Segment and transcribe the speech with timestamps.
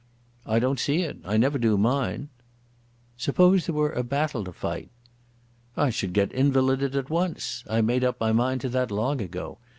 [0.47, 1.17] "I don't see it.
[1.23, 2.29] I never do mine."
[3.17, 4.89] "Suppose there were a battle to fight."
[5.77, 7.63] "I should get invalided at once.
[7.69, 9.59] I made up my mind to that long ago.